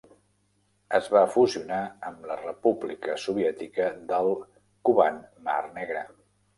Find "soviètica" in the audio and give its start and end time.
3.27-3.93